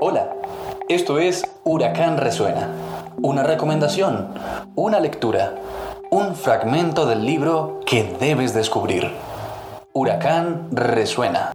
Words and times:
Hola, 0.00 0.30
esto 0.88 1.18
es 1.18 1.42
Huracán 1.64 2.18
Resuena, 2.18 2.68
una 3.20 3.42
recomendación, 3.42 4.28
una 4.76 5.00
lectura, 5.00 5.56
un 6.12 6.36
fragmento 6.36 7.04
del 7.04 7.26
libro 7.26 7.80
que 7.84 8.04
debes 8.20 8.54
descubrir. 8.54 9.10
Huracán 9.92 10.68
Resuena. 10.70 11.50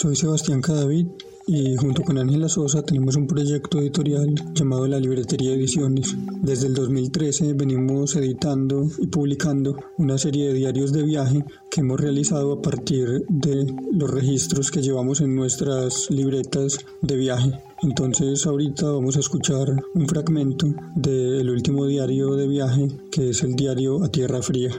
Soy 0.00 0.14
Sebastián 0.14 0.62
Cadavid 0.62 1.08
y 1.48 1.74
junto 1.74 2.04
con 2.04 2.18
Ángela 2.18 2.48
Sosa 2.48 2.84
tenemos 2.84 3.16
un 3.16 3.26
proyecto 3.26 3.80
editorial 3.80 4.32
llamado 4.54 4.86
La 4.86 5.00
Libretería 5.00 5.54
Ediciones. 5.54 6.14
Desde 6.40 6.68
el 6.68 6.74
2013 6.74 7.54
venimos 7.54 8.14
editando 8.14 8.86
y 8.98 9.08
publicando 9.08 9.76
una 9.96 10.16
serie 10.16 10.46
de 10.46 10.54
diarios 10.54 10.92
de 10.92 11.02
viaje 11.02 11.44
que 11.68 11.80
hemos 11.80 12.00
realizado 12.00 12.52
a 12.52 12.62
partir 12.62 13.24
de 13.28 13.74
los 13.92 14.08
registros 14.08 14.70
que 14.70 14.82
llevamos 14.82 15.20
en 15.20 15.34
nuestras 15.34 16.08
libretas 16.12 16.78
de 17.02 17.16
viaje. 17.16 17.50
Entonces 17.82 18.46
ahorita 18.46 18.92
vamos 18.92 19.16
a 19.16 19.20
escuchar 19.20 19.82
un 19.94 20.06
fragmento 20.06 20.72
del 20.94 21.50
último 21.50 21.86
diario 21.86 22.36
de 22.36 22.46
viaje 22.46 22.86
que 23.10 23.30
es 23.30 23.42
el 23.42 23.56
diario 23.56 24.04
A 24.04 24.08
Tierra 24.12 24.42
Fría. 24.42 24.70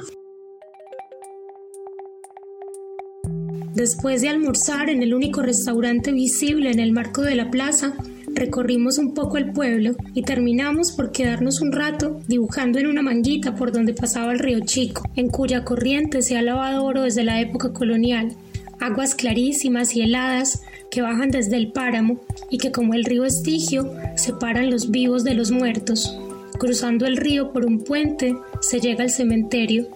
Después 3.79 4.19
de 4.21 4.27
almorzar 4.27 4.89
en 4.89 5.03
el 5.03 5.13
único 5.13 5.41
restaurante 5.41 6.11
visible 6.11 6.69
en 6.69 6.81
el 6.81 6.91
marco 6.91 7.21
de 7.21 7.35
la 7.35 7.49
plaza, 7.49 7.93
recorrimos 8.33 8.97
un 8.97 9.13
poco 9.13 9.37
el 9.37 9.53
pueblo 9.53 9.95
y 10.13 10.23
terminamos 10.23 10.91
por 10.91 11.13
quedarnos 11.13 11.61
un 11.61 11.71
rato 11.71 12.19
dibujando 12.27 12.77
en 12.77 12.87
una 12.87 13.01
manguita 13.01 13.55
por 13.55 13.71
donde 13.71 13.93
pasaba 13.93 14.33
el 14.33 14.39
río 14.39 14.59
Chico, 14.65 15.09
en 15.15 15.29
cuya 15.29 15.63
corriente 15.63 16.21
se 16.21 16.35
ha 16.35 16.41
lavado 16.41 16.83
oro 16.83 17.03
desde 17.03 17.23
la 17.23 17.39
época 17.39 17.71
colonial. 17.71 18.35
Aguas 18.81 19.15
clarísimas 19.15 19.95
y 19.95 20.01
heladas 20.01 20.61
que 20.91 21.01
bajan 21.01 21.31
desde 21.31 21.55
el 21.55 21.71
páramo 21.71 22.19
y 22.49 22.57
que 22.57 22.73
como 22.73 22.95
el 22.95 23.05
río 23.05 23.23
Estigio 23.23 23.89
separan 24.17 24.69
los 24.69 24.91
vivos 24.91 25.23
de 25.23 25.35
los 25.35 25.51
muertos. 25.51 26.19
Cruzando 26.59 27.05
el 27.05 27.15
río 27.15 27.53
por 27.53 27.65
un 27.65 27.85
puente 27.85 28.35
se 28.59 28.81
llega 28.81 29.05
al 29.05 29.09
cementerio. 29.09 29.87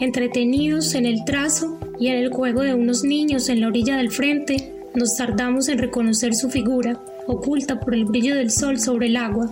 Entretenidos 0.00 0.96
en 0.96 1.06
el 1.06 1.24
trazo, 1.24 1.78
y 1.98 2.08
en 2.08 2.16
el 2.16 2.30
juego 2.30 2.62
de 2.62 2.74
unos 2.74 3.04
niños 3.04 3.48
en 3.48 3.60
la 3.60 3.68
orilla 3.68 3.96
del 3.96 4.10
frente, 4.10 4.74
nos 4.94 5.16
tardamos 5.16 5.68
en 5.68 5.78
reconocer 5.78 6.34
su 6.34 6.50
figura, 6.50 7.02
oculta 7.26 7.80
por 7.80 7.94
el 7.94 8.04
brillo 8.04 8.34
del 8.34 8.50
sol 8.50 8.78
sobre 8.78 9.08
el 9.08 9.16
agua. 9.16 9.50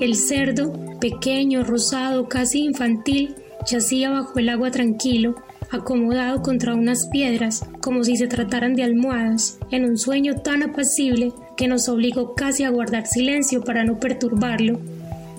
El 0.00 0.14
cerdo, 0.16 0.72
pequeño, 1.00 1.64
rosado, 1.64 2.28
casi 2.28 2.64
infantil, 2.64 3.34
yacía 3.70 4.10
bajo 4.10 4.38
el 4.38 4.48
agua 4.48 4.70
tranquilo, 4.70 5.36
acomodado 5.70 6.42
contra 6.42 6.74
unas 6.74 7.06
piedras, 7.06 7.64
como 7.80 8.04
si 8.04 8.16
se 8.16 8.26
trataran 8.26 8.74
de 8.74 8.82
almohadas, 8.82 9.58
en 9.70 9.84
un 9.84 9.98
sueño 9.98 10.36
tan 10.42 10.62
apacible 10.62 11.32
que 11.56 11.68
nos 11.68 11.88
obligó 11.88 12.34
casi 12.34 12.64
a 12.64 12.70
guardar 12.70 13.06
silencio 13.06 13.62
para 13.62 13.84
no 13.84 13.98
perturbarlo. 13.98 14.78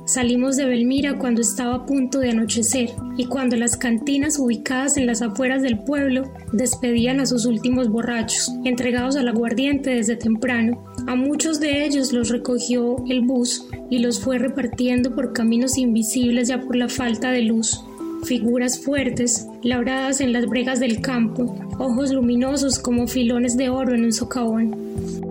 Salimos 0.08 0.56
de 0.56 0.66
Belmira 0.66 1.18
cuando 1.18 1.42
estaba 1.42 1.76
a 1.76 1.86
punto 1.86 2.20
de 2.20 2.30
anochecer 2.30 2.92
y 3.18 3.26
cuando 3.26 3.58
las 3.58 3.76
cantinas 3.76 4.40
ubicadas 4.40 4.96
en 4.96 5.06
las 5.06 5.22
afueras 5.22 5.62
del 5.62 5.80
pueblo 5.80 6.32
despedían 6.54 7.20
a 7.20 7.26
sus 7.26 7.46
últimos 7.46 7.90
borrachos, 7.90 8.50
entregados 8.64 9.18
al 9.18 9.28
aguardiente 9.28 9.90
desde 9.90 10.16
temprano. 10.16 10.82
A 11.08 11.16
muchos 11.16 11.60
de 11.60 11.84
ellos 11.84 12.14
los 12.14 12.30
recogió 12.30 13.04
el 13.10 13.20
bus 13.20 13.68
y 13.90 14.00
los 14.00 14.22
fue 14.22 14.38
repartiendo 14.38 15.14
por 15.14 15.34
caminos 15.34 15.78
invisibles 15.78 16.48
ya 16.48 16.62
por 16.62 16.78
la 16.78 16.88
falta 16.88 17.32
de 17.32 17.42
luz. 17.42 17.84
Figuras 18.24 18.80
fuertes, 18.80 19.46
labradas 19.62 20.22
en 20.22 20.32
las 20.32 20.46
bregas 20.46 20.80
del 20.80 21.02
campo, 21.02 21.54
ojos 21.80 22.14
luminosos 22.14 22.80
como 22.80 23.08
filones 23.08 23.58
de 23.58 23.68
oro 23.68 23.94
en 23.94 24.06
un 24.06 24.14
socavón. 24.14 25.27